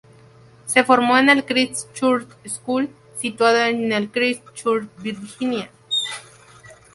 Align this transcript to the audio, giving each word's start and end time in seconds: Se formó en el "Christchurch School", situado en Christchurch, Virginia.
Se 0.65 0.83
formó 0.83 1.15
en 1.19 1.29
el 1.29 1.45
"Christchurch 1.45 2.27
School", 2.47 2.89
situado 3.17 3.59
en 3.63 4.07
Christchurch, 4.07 4.89
Virginia. 4.97 5.69